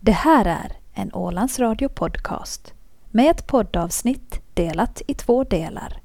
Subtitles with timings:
[0.00, 2.74] Det här är en Ålands Radio podcast
[3.10, 6.00] med ett poddavsnitt delat i två delar.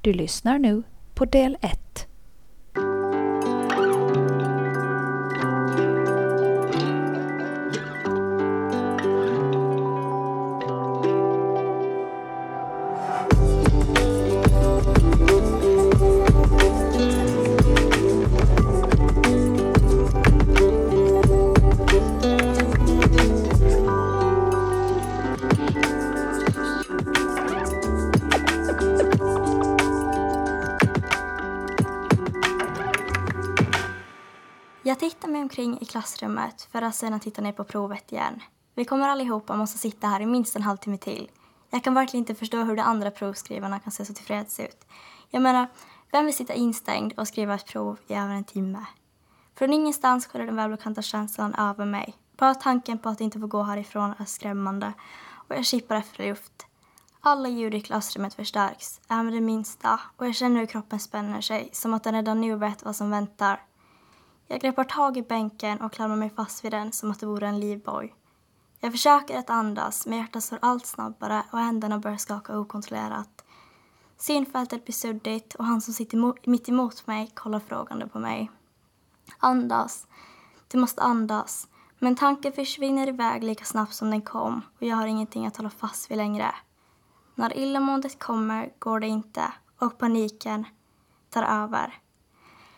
[0.00, 0.82] Du lyssnar nu
[1.14, 2.06] på del 1.
[34.86, 38.42] Jag tittar mig omkring i klassrummet för att sedan titta ner på provet igen.
[38.74, 41.30] Vi kommer allihopa måste sitta här i minst en halvtimme till.
[41.70, 44.84] Jag kan verkligen inte förstå hur de andra provskrivarna kan se så tillfreds ut.
[45.30, 45.66] Jag menar,
[46.12, 48.86] vem vill sitta instängd och skriva ett prov i över en timme?
[49.54, 52.14] Från ingenstans sköljde den välbekanta känslan över mig.
[52.36, 54.92] Bara tanken på att inte få gå härifrån är skrämmande
[55.48, 56.66] och jag kippar efter luft.
[57.20, 61.68] Alla ljud i klassrummet förstärks, även det minsta, och jag känner hur kroppen spänner sig,
[61.72, 63.60] som att den redan nu vet vad som väntar.
[64.46, 67.48] Jag greppar tag i bänken och klamrar mig fast vid den som att det vore
[67.48, 68.14] en livboj.
[68.80, 73.44] Jag försöker att andas, men hjärtat slår allt snabbare och händerna börjar skaka okontrollerat.
[74.16, 78.50] Synfältet blir suddigt och han som sitter mitt emot mig kollar frågande på mig.
[79.38, 80.06] Andas.
[80.68, 81.68] Du måste andas.
[81.98, 85.70] Men tanken försvinner iväg lika snabbt som den kom och jag har ingenting att hålla
[85.70, 86.54] fast vid längre.
[87.34, 90.64] När illamåendet kommer går det inte och paniken
[91.30, 91.98] tar över.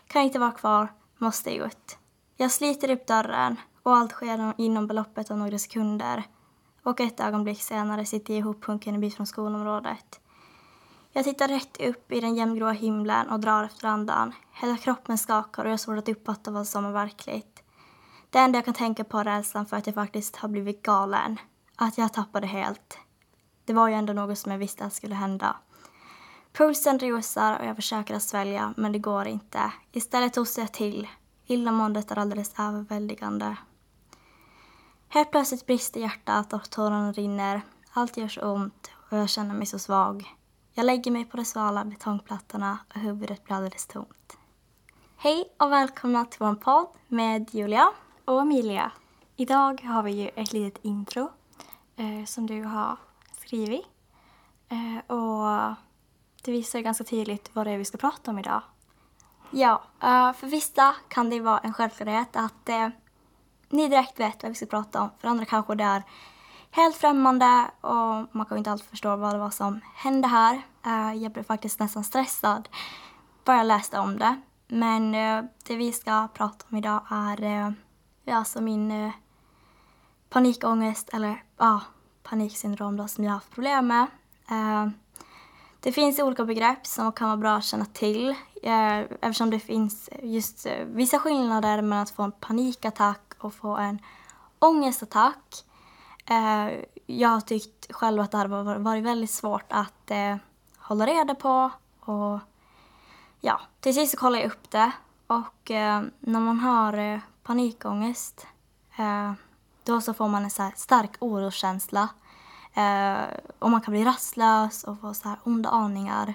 [0.07, 1.97] Kan inte vara kvar, måste ut.
[2.35, 6.23] Jag sliter upp dörren och allt sker inom beloppet av några sekunder.
[6.83, 10.19] Och ett ögonblick senare sitter jag ihophunken en bit från skolområdet.
[11.11, 14.33] Jag tittar rätt upp i den jämngråa himlen och drar efter andan.
[14.51, 17.63] Hela kroppen skakar och jag har svårt att uppfatta vad som är verkligt.
[18.29, 21.39] Det enda jag kan tänka på är rädslan för att jag faktiskt har blivit galen.
[21.75, 22.97] Att jag tappade helt.
[23.65, 25.55] Det var ju ändå något som jag visste att skulle hända.
[26.57, 29.71] Pulsen rusar och jag försöker att svälja, men det går inte.
[29.91, 31.07] Istället hostar jag till.
[31.45, 33.55] Illamåendet är alldeles överväldigande.
[35.09, 37.61] Helt plötsligt brister hjärtat och tårarna rinner.
[37.93, 40.35] Allt gör så ont och jag känner mig så svag.
[40.73, 44.37] Jag lägger mig på de svala betongplattorna och huvudet blir alldeles tomt.
[45.17, 47.91] Hej och välkomna till vår podd med Julia.
[48.25, 48.91] och Emilia.
[49.35, 51.31] Idag har vi ju ett litet intro
[51.95, 52.97] eh, som du har
[53.37, 53.85] skrivit.
[54.69, 55.75] Eh, och
[56.47, 58.61] det visar ganska tydligt vad det är vi ska prata om idag.
[59.51, 62.89] Ja, eh, för vissa kan det vara en självklarhet att eh,
[63.69, 65.09] ni direkt vet vad vi ska prata om.
[65.19, 66.03] För andra kanske det är
[66.71, 70.61] helt främmande och man kan inte alltid förstå vad det var som hände här.
[70.85, 72.69] Eh, jag blev faktiskt nästan stressad
[73.43, 74.41] bara jag läste om det.
[74.67, 79.11] Men eh, det vi ska prata om idag är eh, alltså min eh,
[80.29, 81.81] panikångest eller ja,
[82.23, 84.07] paniksyndrom då, som jag har haft problem med.
[84.49, 84.87] Eh,
[85.87, 88.29] det finns olika begrepp som kan vara bra att känna till
[88.63, 93.77] eh, eftersom det finns just eh, vissa skillnader mellan att få en panikattack och få
[93.77, 93.99] en
[94.59, 95.63] ångestattack.
[96.25, 96.67] Eh,
[97.05, 100.35] jag har tyckt själv att det har varit väldigt svårt att eh,
[100.77, 102.39] hålla reda på och
[103.41, 104.91] ja, till sist så kollade jag upp det
[105.27, 108.47] och eh, när man har eh, panikångest
[109.83, 112.09] då så får man en så här stark oroskänsla
[112.77, 113.25] Eh,
[113.59, 116.33] och man kan bli rastlös och få så här onda aningar.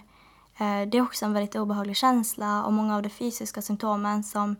[0.57, 4.57] Eh, det är också en väldigt obehaglig känsla och många av de fysiska symptomen som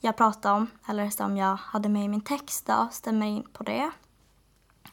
[0.00, 3.62] jag pratade om eller som jag hade med i min text då, stämmer in på
[3.62, 3.90] det.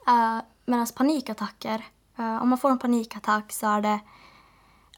[0.08, 1.86] Eh, uh, Medan panikattacker,
[2.18, 4.00] eh, om man får en panikattack så är det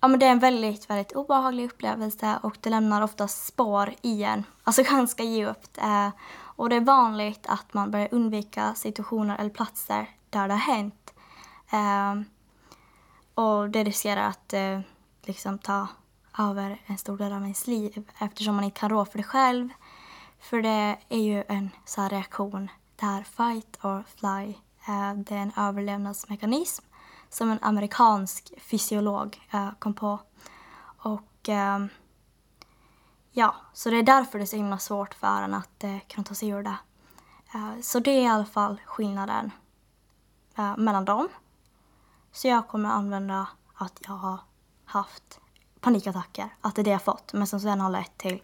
[0.02, 4.24] Ja men det är en väldigt, väldigt obehaglig upplevelse och det lämnar ofta spår i
[4.24, 5.78] en, alltså ganska djupt.
[5.78, 6.09] Eh,
[6.57, 11.13] och det är vanligt att man börjar undvika situationer eller platser där det har hänt.
[11.69, 12.16] Eh,
[13.34, 14.79] och det riskerar att eh,
[15.22, 15.88] liksom ta
[16.40, 19.69] över en stor del av ens liv eftersom man inte kan rå för det själv.
[20.40, 24.54] För det är ju en så här reaktion där fight or fly,
[24.88, 26.86] eh, det är en överlevnadsmekanism
[27.30, 30.19] som en amerikansk fysiolog eh, kom på.
[30.98, 31.86] Och eh,
[33.31, 36.24] ja, så det är därför det är så himla svårt för en att eh, kunna
[36.24, 36.77] ta sig ur det.
[37.53, 39.51] Eh, så det är i alla fall skillnaden
[40.57, 41.27] eh, mellan dem.
[42.31, 44.39] Så jag kommer använda att jag har
[44.85, 45.39] haft
[45.79, 48.41] panikattacker, att det är det jag fått, men som sen har lett till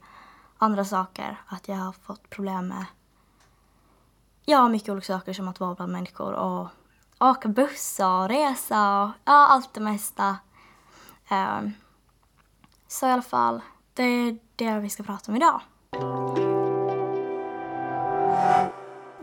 [0.58, 2.86] andra saker, att jag har fått problem med
[4.46, 6.68] ja, mycket olika saker som att vara bland människor och
[7.20, 10.38] åka buss och resa och ja, allt det mesta.
[11.28, 11.74] Ehm,
[12.88, 13.62] så i alla fall,
[13.94, 15.62] det är det vi ska prata om idag.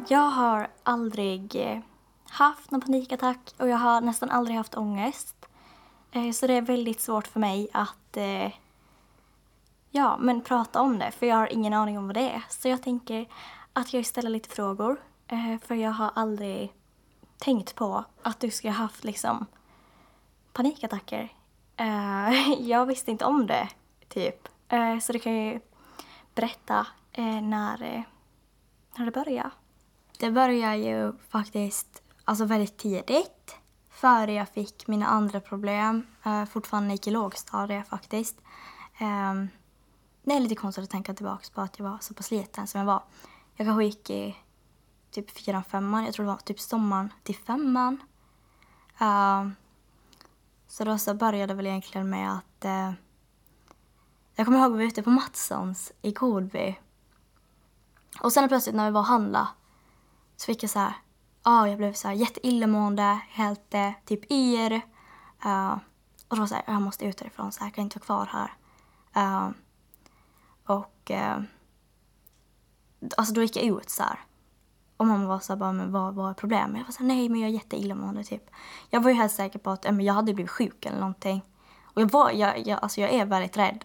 [0.08, 1.80] Jag har aldrig eh,
[2.30, 5.48] haft någon panikattack och jag har nästan aldrig haft ångest.
[6.12, 8.52] Eh, så det är väldigt svårt för mig att eh,
[9.90, 12.42] ja, men prata om det för jag har ingen aning om vad det är.
[12.48, 13.26] Så jag tänker
[13.72, 15.00] att jag ställer lite frågor
[15.62, 16.72] för jag har aldrig
[17.38, 19.46] tänkt på att du ska ha haft liksom
[20.52, 21.32] panikattacker.
[22.58, 23.68] Jag visste inte om det,
[24.08, 24.48] typ.
[24.70, 25.60] Eh, Så du kan ju
[26.34, 28.02] berätta eh, när, eh,
[28.96, 29.50] när det började.
[30.18, 33.56] Det började ju faktiskt alltså väldigt tidigt.
[33.90, 36.06] Före jag fick mina andra problem.
[36.26, 38.40] Uh, fortfarande gick i lågstadiet faktiskt.
[38.98, 39.48] Ehm,
[40.22, 42.78] det är lite konstigt att tänka tillbaka på att jag var så pass liten som
[42.78, 43.02] jag var.
[43.54, 44.36] Jag kanske gick i
[45.10, 46.04] typ fyran, femman.
[46.04, 48.02] Jag tror det var typ sommaren till femman.
[48.98, 49.54] Ehm,
[50.68, 52.92] så då så började det väl egentligen med att eh,
[54.40, 56.78] jag kommer ihåg att vi var ute på Matssons i Godby.
[58.20, 59.48] Och sen plötsligt när vi var och handlade
[60.36, 60.92] så fick jag så här,
[61.44, 64.72] ja, jag blev så här jätteillamående, helt eh, typ yr.
[65.44, 65.72] Uh,
[66.28, 68.04] och då var så här, jag måste ut härifrån så här, jag kan inte vara
[68.26, 68.48] kvar
[69.12, 69.46] här.
[69.46, 69.50] Uh,
[70.66, 71.42] och uh,
[73.16, 74.20] alltså då gick jag ut så här.
[74.96, 76.78] Och mamma var så här, bara, men vad, vad är problemet?
[76.78, 78.50] Jag var så här, nej men jag är jätteillamående typ.
[78.90, 81.42] Jag var ju helt säker på att äh, men jag hade blivit sjuk eller någonting.
[81.84, 83.84] Och jag var, jag, jag, alltså jag är väldigt rädd.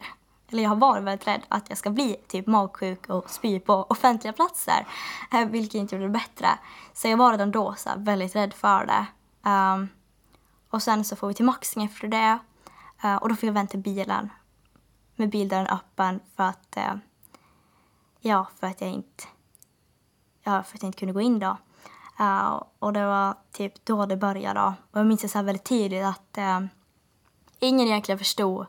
[0.51, 3.73] Eller jag har varit väldigt rädd att jag ska bli typ magsjuk och spy på
[3.73, 4.87] offentliga platser.
[5.33, 6.47] Eh, vilket inte gjorde det bättre.
[6.93, 9.05] Så jag var redan då så här, väldigt rädd för det.
[9.49, 9.89] Um,
[10.69, 12.39] och sen så får vi till Maxing efter det.
[13.03, 14.29] uh, och då får jag vänta bilen.
[15.15, 16.77] Med bildörren öppen för att...
[16.77, 16.95] uh,
[18.19, 19.23] ja, för att jag inte...
[20.43, 21.57] Ja, för att jag inte kunde gå in då.
[22.19, 24.73] Uh, och det var typ då det började då.
[24.91, 26.37] Och jag minns det så här väldigt tydligt att
[27.59, 28.65] ingen egentligen förstod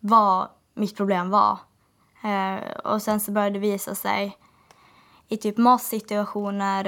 [0.00, 1.58] vad mitt problem var.
[2.22, 4.38] Eh, och sen så började det visa sig
[5.28, 6.86] i typ matsituationer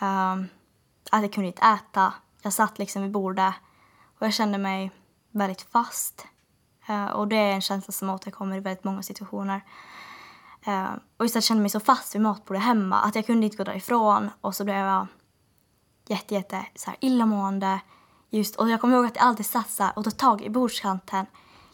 [0.00, 0.32] eh,
[1.10, 2.12] att jag kunde inte äta.
[2.42, 3.54] Jag satt liksom vid bordet
[4.18, 4.90] och jag kände mig
[5.30, 6.26] väldigt fast.
[6.88, 9.64] Eh, och det är en känsla som återkommer i väldigt många situationer.
[10.66, 13.44] Eh, och just att jag kände mig så fast vid matbordet hemma att jag kunde
[13.44, 15.06] inte gå därifrån och så blev jag
[16.06, 17.80] jätte, jätte så här illamående.
[18.30, 20.50] Just, och jag kommer ihåg att jag alltid satt så här och tog tag i
[20.50, 21.26] bordskanten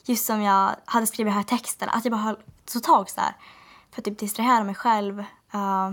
[0.08, 2.36] just som jag hade skrivit här texten, att jag bara höll,
[2.66, 3.36] så tag så här
[3.90, 5.18] för att typ distrahera mig själv.
[5.54, 5.92] Uh,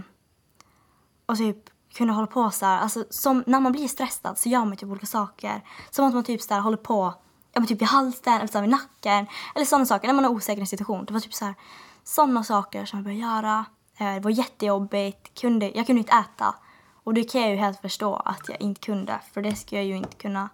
[1.25, 2.79] och typ kunna hålla på så här.
[2.79, 5.61] Alltså, som, när man blir stressad så gör man typ olika saker.
[5.89, 7.13] Som att man typ så här håller på
[7.53, 9.27] ja, men typ i halsen eller så här vid nacken.
[9.55, 11.05] Eller sådana saker när man är osäker i en situation.
[11.05, 11.55] Det var typ så här
[12.03, 13.65] sådana saker som jag började göra.
[14.01, 15.41] Uh, det var jättejobbigt.
[15.41, 16.55] Kunde, jag kunde inte äta.
[17.03, 19.19] Och det kan jag ju helt förstå att jag inte kunde.
[19.33, 20.49] För det ska jag ju inte kunna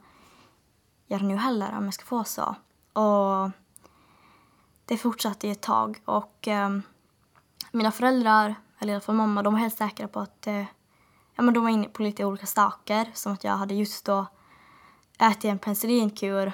[1.08, 2.56] göra nu heller om jag ska få så.
[3.00, 3.52] Och
[4.86, 6.02] det fortsatte ett tag.
[6.06, 6.70] Och eh,
[7.72, 10.64] mina föräldrar, eller i alla fall mamma, de var helt säkra på att eh,
[11.36, 13.12] ja, men de var inne på lite olika saker.
[13.14, 14.26] Som att jag hade just då
[15.20, 16.52] ätit en penicillinkur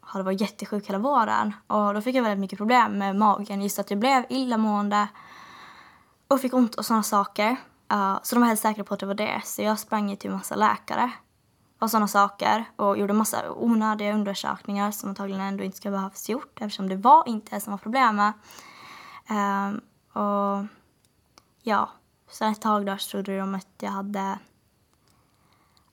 [0.00, 1.54] och hade varit jättesjuk hela våren.
[1.66, 3.62] Och då fick jag väldigt mycket problem med magen.
[3.62, 5.08] Just att jag blev illamående
[6.28, 7.50] och fick ont och sådana saker.
[7.92, 9.40] Uh, så de var helt säkra på att det var det.
[9.44, 11.12] Så jag sprang till en massa läkare
[11.78, 16.60] och sådana saker och gjorde massa onödiga undersökningar som antagligen ändå inte skulle behövas gjort
[16.60, 18.34] eftersom det var inte det som var problemet.
[19.30, 19.80] Um,
[20.22, 20.66] och
[21.62, 21.90] ja,
[22.30, 24.38] sen ett tag där så trodde de att jag hade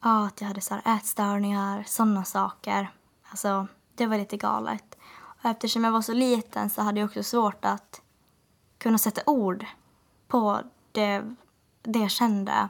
[0.01, 2.91] ja, att jag hade så här ätstörningar, sådana saker.
[3.29, 4.97] Alltså, det var lite galet.
[5.43, 8.01] Och eftersom jag var så liten så hade jag också svårt att
[8.77, 9.65] kunna sätta ord
[10.27, 10.59] på
[10.91, 11.35] det,
[11.81, 12.69] det jag kände.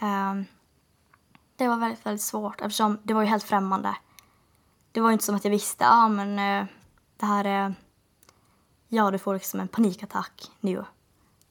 [0.00, 0.44] Um,
[1.56, 3.96] det var väldigt, väldigt svårt eftersom det var ju helt främmande.
[4.92, 6.66] Det var inte som att jag visste, ja ah, men eh,
[7.16, 7.74] det här är,
[8.88, 10.84] ja du får liksom en panikattack nu.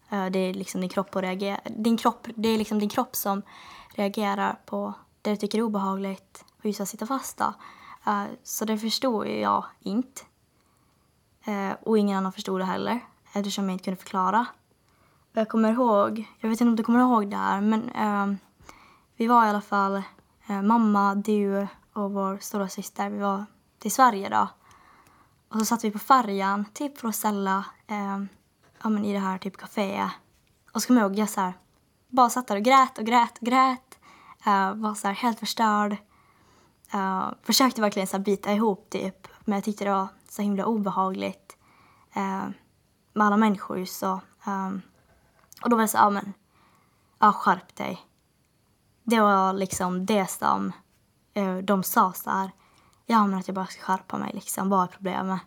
[0.10, 3.16] Eh, det är liksom din kropp och reagerar, din kropp, det är liksom din kropp
[3.16, 3.42] som
[3.90, 7.54] reagerar på det du tycker är obehagligt och just att sitta fast då.
[8.06, 10.22] Eh, så det förstod jag inte.
[11.82, 13.00] och ingen annan förstod det heller
[13.34, 14.46] eftersom jag inte kunde förklara.
[15.34, 18.38] Jag kommer ihåg, jag vet inte om du kommer ihåg det här, men ehm,
[19.16, 20.04] vi var i alla fall
[20.48, 23.10] eh, mamma, du och vår stora syster.
[23.10, 23.46] Vi var
[23.80, 24.48] till Sverige då.
[25.50, 28.24] Och så satt vi på färjan, typ för att ställa eh,
[28.84, 30.10] ja, men i det här typ kaféet.
[30.74, 31.54] Och så kommer jag ihåg, jag så här,
[32.10, 34.00] bara satt där och grät och grät och grät.
[34.48, 35.92] Uh, var så här helt förstörd.
[36.94, 39.28] Uh, försökte verkligen så här bita ihop typ.
[39.46, 41.58] Men jag tyckte det var så himla obehagligt.
[42.18, 42.50] Uh,
[43.14, 44.22] med alla människor så.
[44.48, 44.82] Um,
[45.64, 46.34] och då var det så, ja men,
[47.20, 48.02] ja skärp dig
[49.04, 50.72] det var liksom det som
[51.34, 52.52] eh, de sa så här.
[53.06, 54.70] Ja, men att jag bara ska skärpa mig liksom.
[54.70, 55.42] Vad är problemet?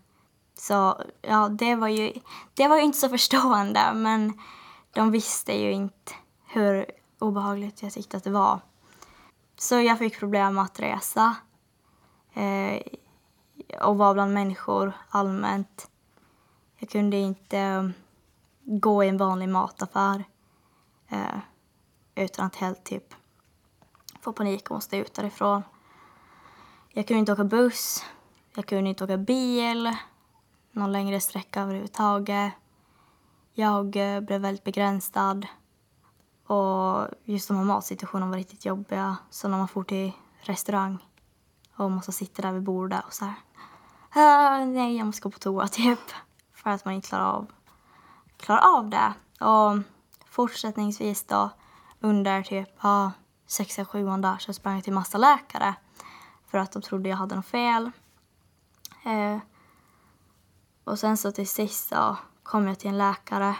[0.54, 2.12] Så ja, det var ju,
[2.54, 4.32] det var ju inte så förstående men
[4.92, 6.12] de visste ju inte
[6.46, 6.86] hur
[7.18, 8.60] obehagligt jag tyckte att det var.
[9.58, 11.36] Så jag fick problem med att resa
[12.34, 12.82] eh,
[13.82, 15.90] och vara bland människor allmänt.
[16.78, 17.88] Jag kunde inte eh,
[18.64, 20.24] gå i en vanlig mataffär
[21.08, 21.38] eh,
[22.14, 23.14] utan att helt typ
[24.26, 25.62] få panik och måste ut därifrån.
[26.88, 28.04] Jag kunde inte åka buss,
[28.54, 29.96] jag kunde inte åka bil
[30.70, 32.52] någon längre sträcka överhuvudtaget.
[33.52, 35.46] Jag eh, blev väldigt begränsad
[36.46, 39.16] och just de här matsituationerna var riktigt jobbiga.
[39.30, 40.98] Så när man får till restaurang
[41.76, 43.34] och måste sitta där vid bordet och så här.
[44.16, 46.00] Uh, nej, jag måste gå på toa typ.
[46.52, 47.46] För att man inte klarar av,
[48.36, 49.14] klarar av det.
[49.44, 49.78] Och
[50.30, 51.50] fortsättningsvis då
[52.00, 53.12] under typ ja,
[53.46, 55.74] sexan, sjuan där så sprang jag till massa läkare.
[56.46, 57.90] För att de trodde jag hade något fel.
[59.04, 59.38] Eh,
[60.84, 63.56] och sen så till sist så kom jag till en läkare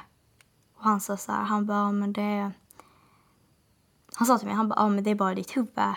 [0.76, 2.52] och han sa så här, han bara, men det
[4.16, 5.94] han sa till mig, han bara, ja men det är bara ditt huvud.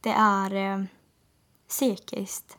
[0.00, 0.84] Det är eh,
[1.68, 2.58] psykiskt.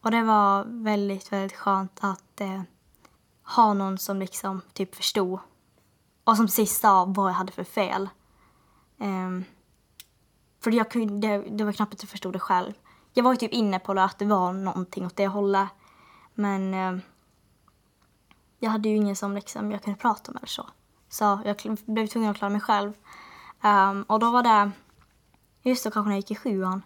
[0.00, 2.62] Och det var väldigt, väldigt skönt att eh,
[3.42, 5.40] ha någon som liksom typ förstod.
[6.24, 8.08] Och som sist sa vad jag hade för fel.
[9.00, 9.44] Um,
[10.60, 12.72] för jag kunde, det, det var knappt att jag förstod det själv.
[13.12, 15.68] Jag var ju typ inne på det, att det var någonting åt det hållet.
[16.34, 17.00] Men um,
[18.58, 20.66] jag hade ju ingen som liksom, jag kunde prata med eller så.
[21.08, 22.92] Så jag blev tvungen att klara mig själv.
[23.62, 24.70] Um, och då var det,
[25.62, 26.82] just då kanske när jag gick i sjuan,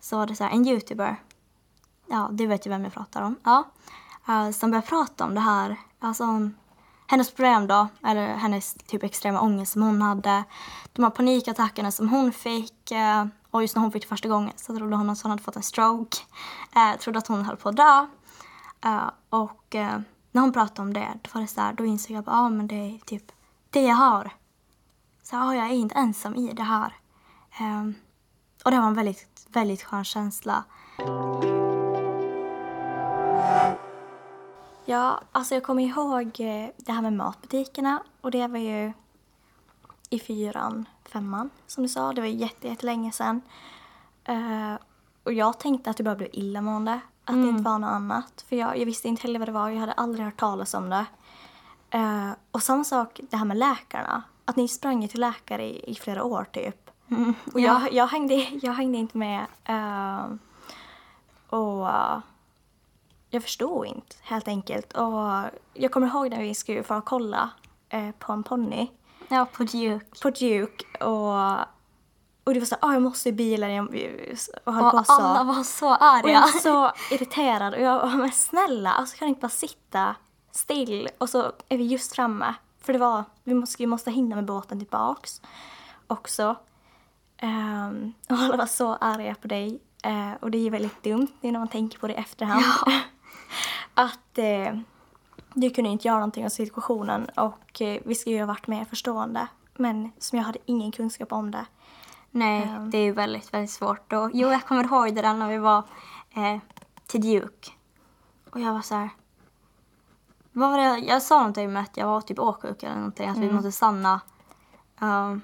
[0.00, 1.16] så var det så här, en youtuber.
[2.06, 3.36] Ja, du vet ju vem jag pratar om.
[3.44, 3.64] Ja.
[4.28, 6.50] Uh, som började prata om det här, alltså
[7.10, 10.44] hennes problem då, eller hennes typ extrema ångest som hon hade.
[10.92, 12.90] De här panikattackerna som hon fick.
[12.90, 15.42] Eh, och just när hon fick det första gången så trodde hon att hon hade
[15.42, 16.16] fått en stroke.
[16.76, 18.06] eh, trodde att hon höll på att dö.
[18.84, 20.00] Eh, och eh,
[20.32, 22.48] när hon pratade om det, då var det så här, då insåg jag att ah,
[22.48, 23.32] men det är typ
[23.70, 24.30] det jag har.
[25.22, 26.94] Så ah, jag är inte ensam i det här.
[27.58, 27.94] Ehm,
[28.64, 30.64] och det var en väldigt, väldigt skön känsla.
[34.90, 38.92] Ja, alltså jag kommer ihåg eh, det här med matbutikerna och det var ju
[40.10, 42.12] i fyran, femman som du sa.
[42.12, 43.42] Det var jättelänge sedan.
[44.28, 44.74] Uh,
[45.24, 47.00] och jag tänkte att det bara blev illamående.
[47.24, 47.42] Att mm.
[47.42, 48.44] det inte var något annat.
[48.48, 49.70] För jag, jag, visste inte heller vad det var.
[49.70, 51.06] Jag hade aldrig hört talas om det.
[51.94, 54.22] Uh, och samma sak det här med läkarna.
[54.44, 56.90] Att ni sprang till läkare i, i flera år typ.
[57.10, 57.34] Mm.
[57.52, 57.88] Och jag, ja.
[57.92, 59.46] jag, hängde, jag hängde inte med.
[59.68, 60.34] Uh,
[61.50, 61.88] och
[63.30, 64.92] jag förstod inte helt enkelt.
[64.92, 67.50] Och jag kommer ihåg när vi skulle få kolla
[68.18, 68.88] på en ponny.
[69.28, 70.20] Ja, på Duke.
[70.22, 71.04] På Duke.
[71.04, 71.66] Och
[72.44, 73.88] och det var så ah, jag måste i bilen jag,
[74.64, 75.12] och höll och på så.
[75.12, 76.22] alla var så arga.
[76.22, 80.14] Och jag var så irriterad och jag var men snälla, alltså kan inte bara sitta
[80.50, 82.54] still och så är vi just framme.
[82.80, 85.40] För det var, vi måste, vi måste hinna med båten tillbaks
[86.06, 86.56] också.
[87.42, 89.80] Um, och alla var så arga på dig.
[90.06, 92.64] Uh, och det är väldigt dumt när man tänker på det i efterhand.
[92.86, 92.92] Ja.
[94.00, 94.80] att uh,
[95.54, 98.84] du kunde inte göra någonting av situationen och uh, vi skulle ju ha varit mer
[98.84, 99.46] förstående.
[99.76, 101.66] Men som jag hade ingen kunskap om det.
[102.30, 102.90] Nej, um.
[102.90, 104.12] det är ju väldigt, väldigt svårt.
[104.12, 105.84] Och, jo, jag kommer ihåg det där när vi var
[106.34, 106.58] eh,
[107.06, 107.70] till Duke.
[108.50, 109.10] Och jag var så här...
[110.52, 110.98] Vad var det?
[110.98, 113.48] Jag sa någonting med att jag var typ åksjuk eller någonting, att mm.
[113.48, 114.20] vi måste stanna.
[115.00, 115.42] Um,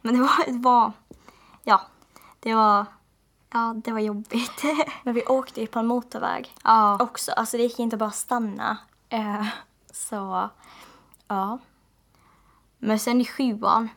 [0.00, 0.92] men det var, det var...
[1.64, 1.80] Ja,
[2.40, 2.86] det var...
[3.52, 4.62] Ja, det var jobbigt.
[5.02, 6.98] men vi åkte ju på en motorväg ja.
[7.00, 7.32] också.
[7.32, 8.78] Alltså det gick inte bara att stanna.
[9.14, 9.48] Uh,
[9.92, 10.48] så,
[11.28, 11.58] ja.
[12.78, 13.88] Men sen i sjuan,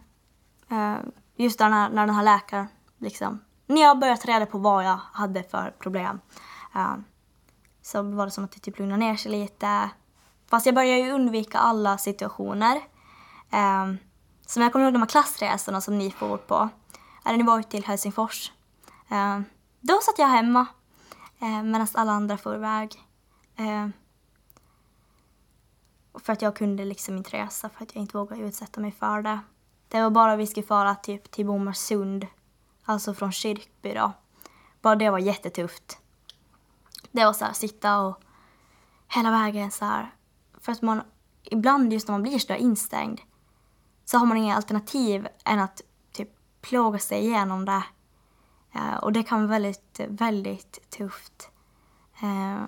[0.71, 0.97] uh,
[1.35, 4.85] just där när, när den här läkaren liksom, när jag började ta reda på vad
[4.85, 6.19] jag hade för problem
[6.75, 6.95] uh,
[7.81, 9.89] så var det som att det typ lugnade ner sig lite.
[10.49, 12.75] Fast jag började ju undvika alla situationer.
[13.51, 13.97] Um,
[14.45, 16.69] som jag kommer ihåg de här klassresorna som ni får på.
[17.25, 18.51] Eller ni var till Helsingfors.
[19.09, 19.39] Eh,
[19.81, 20.65] då satt jag hemma
[21.39, 23.03] eh, medan alla andra for iväg.
[23.55, 23.87] Eh,
[26.19, 29.21] för att jag kunde liksom inte resa för att jag inte vågade utsätta mig för
[29.21, 29.39] det.
[29.87, 32.27] Det var bara vi skulle fara typ till Bomarsund,
[32.83, 34.11] alltså från Kyrkby då.
[34.81, 35.97] Bara det var jättetufft.
[37.11, 38.21] Det var så här, sitta och
[39.07, 40.15] hela vägen så här.
[40.61, 41.01] För att man,
[41.43, 43.21] ibland just när man blir så där instängd
[44.05, 45.81] så har man inga alternativ än att
[46.11, 46.29] typ
[46.61, 47.83] plåga sig igenom det.
[48.75, 51.49] Uh, och det kan vara väldigt, väldigt tufft.
[52.23, 52.63] Uh,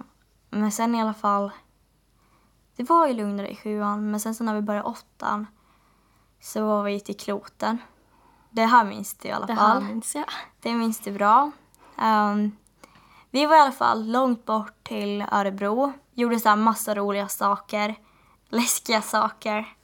[0.50, 1.52] men sen i alla fall,
[2.76, 5.48] det var ju lugnare i sjuan, men sen så när vi började åttan
[6.40, 7.78] så var vi till Kloten.
[8.50, 9.84] Det här minns du i alla fall.
[9.84, 10.26] Det minns jag.
[10.60, 11.52] Det minns du bra.
[12.02, 12.58] Um,
[13.30, 15.94] vi var i alla fall långt bort till Örebro.
[16.14, 17.96] Gjorde så här massa roliga saker.
[18.50, 19.76] Läskiga saker.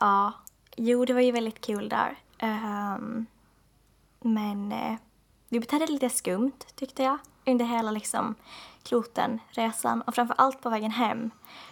[0.00, 0.32] Ja,
[0.76, 2.18] jo det var ju väldigt kul där.
[2.38, 3.26] Ehm,
[4.24, 4.96] men uh,
[5.48, 8.34] det betedde lite skumt tyckte jag under hela liksom
[8.82, 11.30] klotenresan och framför allt på vägen hem.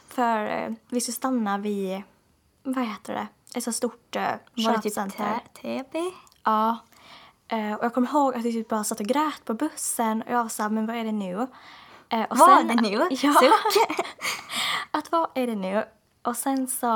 [0.08, 2.02] För uh, vi skulle stanna vid,
[2.62, 3.26] vad heter det,
[3.58, 5.40] ett så stort det typ köpcenter.
[5.54, 5.96] TB?
[6.44, 6.78] Ja.
[7.52, 10.32] Eh, och jag kommer ihåg att vi typ bara satt och grät på bussen och
[10.32, 11.46] jag var såhär, men vad är det nu?
[12.08, 13.08] Eh, och Vad är det nu?
[13.22, 13.34] Ja.
[14.90, 15.84] Att vad är det nu?
[16.22, 16.86] Och sen så,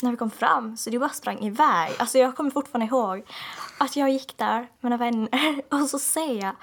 [0.00, 1.92] när vi kom fram, så du bara sprang iväg.
[1.98, 3.22] Alltså jag kommer fortfarande ihåg
[3.78, 6.56] att jag gick där med mina vänner och så ser jag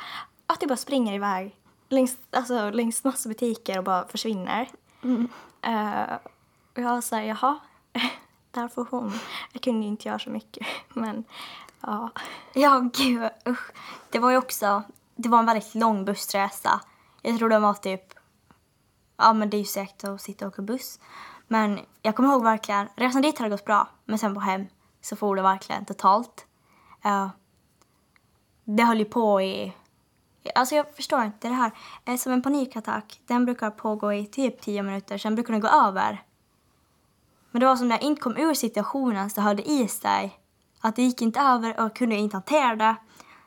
[0.48, 1.56] att du bara springer iväg
[1.90, 4.70] längs, alltså, längs massa butiker och bara försvinner.
[5.62, 6.16] Eh,
[6.74, 7.60] och jag var såhär, jaha,
[8.52, 9.14] där får hon.
[9.52, 11.24] Jag kunde ju inte göra så mycket, men
[11.82, 12.10] ja.
[12.54, 13.72] Ja, gud usch.
[14.10, 14.84] Det var ju också,
[15.16, 16.82] det var en väldigt lång bussresa.
[17.22, 18.14] Jag tror det var typ,
[19.18, 21.00] ja men det är ju säkert att sitta och åka buss.
[21.48, 24.66] Men jag kommer ihåg verkligen, resan dit hade gått bra, men sen på hem
[25.02, 26.46] så for det verkligen totalt.
[27.06, 27.28] Uh,
[28.64, 29.74] det höll ju på i,
[30.56, 31.72] alltså jag förstår inte det här.
[32.06, 35.68] Eh, Som en panikattack, den brukar pågå i typ 10 minuter, sen brukar den gå
[35.68, 36.24] över.
[37.52, 40.40] Men det var som när jag inte kom ur situationen så höll det i sig.
[40.82, 42.96] Att det gick inte över och jag kunde inte hantera det.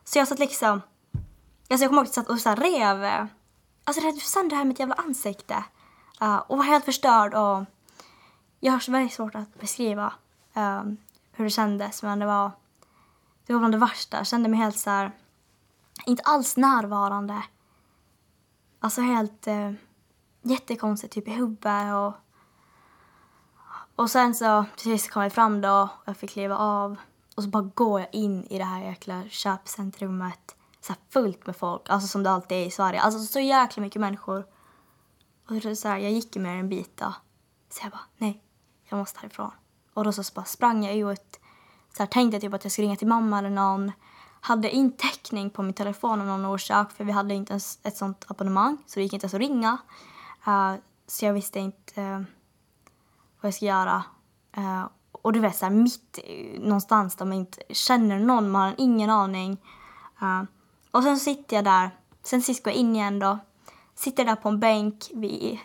[0.04, 0.82] Så jag satt liksom...
[1.70, 3.04] Alltså jag kommer ihåg att jag satt och så rev...
[3.04, 3.26] eh,
[3.84, 5.64] Alltså rev sönder det här mitt jävla ansikte.
[6.22, 7.64] Uh, och var helt förstörd och...
[8.60, 10.12] Jag har så väldigt svårt att beskriva
[10.54, 10.96] um,
[11.32, 12.50] hur det kändes men det var...
[13.46, 14.16] Det var bland det värsta.
[14.16, 15.12] Jag kände mig helt så här...
[16.06, 17.42] Inte alls närvarande.
[18.80, 19.46] Alltså helt...
[19.46, 19.72] uh,
[20.42, 22.12] jättekonstigt typ i huvudet och...
[23.96, 26.96] Och sen så till sist kom jag fram då och jag fick kliva av.
[27.36, 30.56] Och så bara går jag in i det här jäkla köpcentrumet.
[30.80, 33.00] Så här fullt med folk, alltså som det alltid är i Sverige.
[33.00, 34.46] Alltså så jäkla mycket människor.
[35.48, 37.14] Och så här, jag gick ju med en bit då.
[37.70, 38.42] Så jag bara, nej,
[38.88, 39.50] jag måste härifrån.
[39.94, 41.40] Och då så bara sprang jag ut.
[41.96, 43.92] Så här, tänkte typ att jag skulle ringa till mamma eller någon.
[44.40, 47.96] Hade inte täckning på min telefon av någon orsak för vi hade inte ens ett
[47.96, 48.78] sånt abonnemang.
[48.86, 49.78] Så det gick inte ens att ringa.
[50.48, 50.74] Uh,
[51.06, 52.18] så jag visste inte uh,
[53.40, 54.04] vad jag skulle göra.
[54.58, 54.86] Uh,
[55.22, 56.18] och du vet så här mitt
[56.58, 59.58] någonstans där man inte känner någon, man har ingen aning.
[60.22, 60.42] Eh,
[60.90, 61.90] och sen sitter jag där,
[62.22, 63.38] sen sist går jag in igen då.
[63.94, 65.58] Sitter där på en bänk vid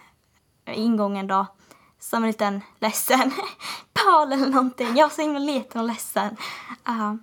[0.65, 1.45] ingången då.
[2.03, 3.31] Som en liten ledsen
[3.93, 4.95] pal eller någonting.
[4.95, 6.37] Jag var så himla liten och ledsen.
[6.89, 7.15] Uh,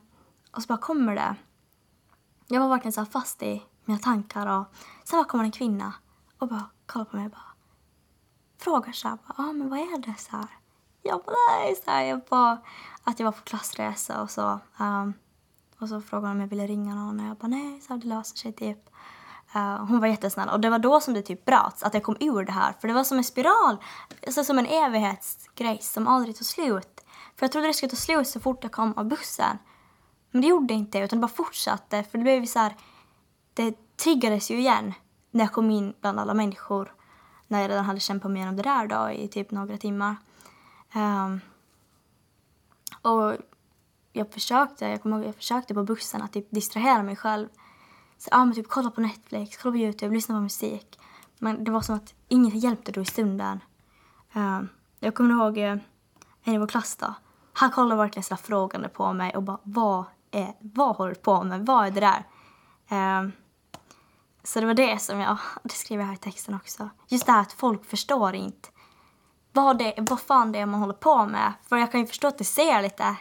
[0.53, 1.37] och så bara kommer det.
[2.47, 4.65] Jag var verkligen så fast i mina tankar och
[5.05, 5.95] sen bara kommer en kvinna
[6.39, 7.55] och bara kollar på mig och bara
[8.59, 10.49] frågar så här, ja ah, men vad är det så här?
[11.03, 12.59] Jag bara nej, så här, jag bara
[13.05, 14.61] att jag var på klassresa och så.
[14.79, 15.15] um,
[15.79, 18.01] och så frågade hon om jag ville ringa någon och jag bara nej, så här,
[18.01, 18.90] det löser sig typ.
[19.57, 22.17] Uh, hon var jättesnäll och det var då som det typ bröts, att jag kom
[22.21, 22.75] ur det här.
[22.81, 23.77] För det var som en spiral,
[24.27, 27.01] alltså som en evighetsgrej som aldrig tog slut.
[27.37, 29.59] För jag trodde det skulle ta slut så fort jag kom av bussen.
[30.31, 32.03] Men det gjorde inte utan det bara fortsatte.
[32.03, 32.77] För det blev så här,
[33.55, 34.95] det triggades ju igen
[35.31, 36.95] när jag kom in bland alla människor.
[37.47, 40.17] När jag redan hade kämpat mig igenom det där då i typ några timmar.
[40.95, 41.41] Um,
[43.03, 43.37] och
[44.13, 47.49] jag försökte, jag kommer ihåg, jag försökte på bussen att typ distrahera mig själv.
[48.21, 50.99] Så, ja, men typ kolla på Netflix, kolla på Youtube, lyssna på musik.
[51.39, 53.61] Men det var som att inget hjälpte då i stunden.
[54.37, 54.63] Uh,
[54.99, 55.83] jag kommer ihåg uh,
[56.43, 57.15] en i vår klass då.
[57.53, 61.45] Han kollade verkligen så frågande på mig och bara vad, är, vad håller du på
[61.45, 61.67] med?
[61.67, 62.25] Vad är det där?
[62.93, 63.31] Uh,
[64.43, 66.91] så det var det som jag, det skriver jag här i texten också.
[67.09, 68.69] Just det här att folk förstår inte
[69.53, 71.53] vad, det, vad fan det är man håller på med.
[71.69, 73.17] För jag kan ju förstå att det ser lite,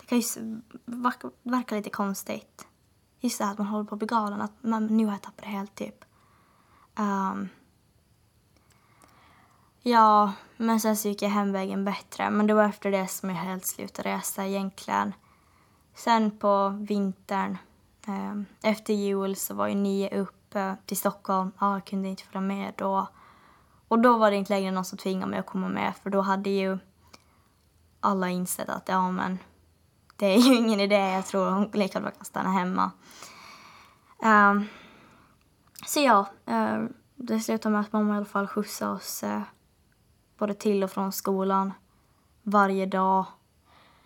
[0.00, 2.66] det kan ju verka, verka lite konstigt.
[3.24, 5.22] Just det här att man håller på att bli galen, att man, nu har jag
[5.22, 6.04] tappat det helt typ.
[6.98, 7.48] Um,
[9.82, 12.30] ja, men sen så gick jag hemvägen bättre.
[12.30, 15.12] Men det var efter det som jag helt slutade resa egentligen.
[15.94, 17.58] Sen på vintern,
[18.06, 20.56] um, efter jul, så var ju nio upp
[20.86, 21.52] till Stockholm.
[21.58, 23.08] Ja, jag kunde inte följa med då.
[23.88, 26.20] Och då var det inte längre någon som tvingade mig att komma med för då
[26.20, 26.78] hade ju
[28.00, 29.38] alla insett att ja men
[30.16, 32.90] det är ju ingen idé, jag tror hon lika bra kan stanna hemma.
[34.24, 34.66] Um,
[35.86, 36.82] så ja, eh,
[37.14, 39.42] det slutade med att mamma i alla fall skjutsade oss uh,
[40.38, 41.72] både till och från skolan
[42.42, 43.26] varje dag,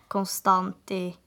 [0.07, 1.17] konstant i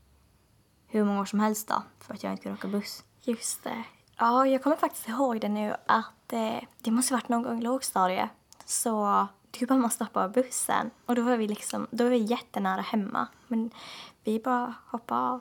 [0.86, 3.04] hur många år som helst då, för att jag inte kunde åka buss.
[3.22, 3.84] Just det.
[4.18, 7.62] Ja, jag kommer faktiskt ihåg det nu att eh, det måste varit någon gång i
[7.62, 8.30] lågstadiet.
[8.64, 10.90] Så Typ du bara måste hoppa av bussen.
[11.06, 13.26] Och då var vi liksom, då var vi jättenära hemma.
[13.48, 13.70] Men
[14.24, 15.40] vi bara hoppade av.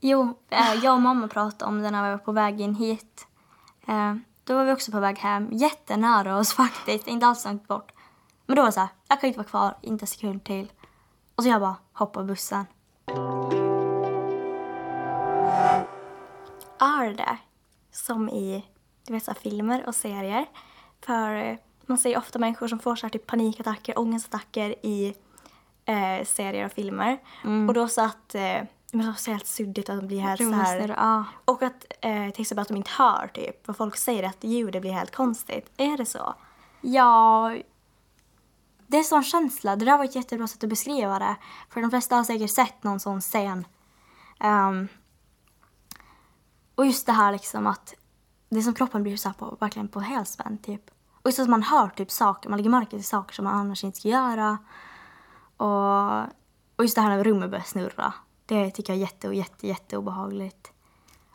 [0.00, 3.26] Jo, eh, jag och mamma pratade om det när vi var på väg in hit.
[3.86, 7.92] Eh, då var vi också på väg hem, jättenära oss faktiskt, inte alls långt bort.
[8.46, 10.72] Men då var det så här, jag kan inte vara kvar, inte en sekund till.
[11.34, 12.66] Och så jag bara hoppade bussen.
[16.80, 17.38] Är det
[17.90, 18.64] som i
[19.06, 20.46] du vet, så här, filmer och serier?
[21.00, 21.56] För eh,
[21.88, 25.14] man ser ofta människor som får så här, typ panikattacker, ångestattacker i
[25.84, 27.18] eh, serier och filmer.
[27.68, 30.52] Och då så att eh, men det ser helt suddigt att de blir helt så
[30.52, 30.88] här...
[30.88, 31.24] Ja.
[31.44, 34.82] Och att eh, till exempel att de inte hör typ vad folk säger, att ljudet
[34.82, 35.70] blir helt konstigt.
[35.76, 36.34] Är det så?
[36.80, 37.54] Ja,
[38.86, 39.76] det är en sån känsla.
[39.76, 41.36] Det där var ett jättebra sätt att beskriva det.
[41.70, 43.66] För de flesta har säkert sett någon sån scen.
[44.40, 44.88] Ehm,
[46.74, 47.94] och just det här liksom att
[48.48, 50.90] det är som kroppen blir så på, verkligen på helspänn typ.
[51.22, 53.84] Och just att man hör typ saker, man lägger märke till saker som man annars
[53.84, 54.58] inte ska göra.
[55.56, 56.20] Och,
[56.76, 58.14] och just det här när rummet börjar snurra.
[58.46, 60.72] Det tycker jag är jätte, jätte, jätte obehagligt.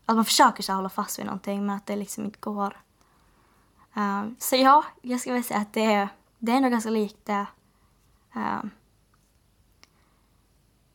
[0.06, 2.82] Att man försöker så hålla fast vid någonting men att det liksom inte går.
[3.94, 7.26] Um, så ja, jag skulle vilja säga att det är, det är nog ganska likt
[7.26, 7.46] det.
[8.36, 8.70] Um,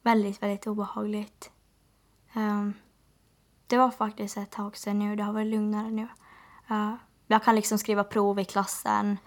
[0.03, 1.51] väldigt, väldigt obehagligt.
[2.35, 2.74] Um,
[3.66, 6.09] det var faktiskt ett tag sedan nu, det har varit lugnare nu.
[6.70, 6.94] Uh,
[7.31, 9.19] jag kan liksom skriva prov i klassen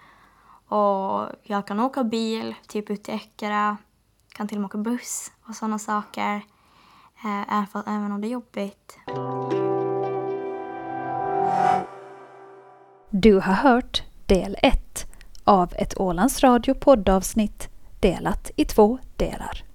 [0.68, 3.76] och jag kan åka bil, typ ut till Eckerö.
[4.28, 6.34] Kan till och med åka buss och sådana saker.
[7.24, 8.98] Eh, även, för, även om det är jobbigt.
[13.10, 15.06] Du har hört del 1
[15.44, 17.68] av ett Ålands Radio poddavsnitt
[18.00, 19.71] delat i två delar.